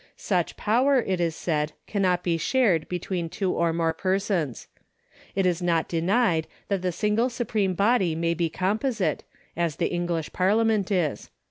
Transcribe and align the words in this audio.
Such 0.17 0.57
power, 0.57 0.99
it 0.99 1.21
is 1.21 1.35
said, 1.35 1.73
cannot 1.85 2.23
be 2.23 2.35
shared 2.35 2.89
between 2.89 3.29
two 3.29 3.51
or 3.53 3.71
more 3.71 3.93
persons. 3.93 4.67
It 5.35 5.45
is 5.45 5.61
not 5.61 5.87
denied 5.87 6.47
that 6.69 6.81
the 6.81 6.91
single 6.91 7.29
supreme 7.29 7.75
body 7.75 8.15
may 8.15 8.33
be 8.33 8.49
composite, 8.49 9.23
as 9.55 9.75
the 9.75 9.89
English 9.93 10.33
Parliament 10.33 10.89
is. 10.89 11.29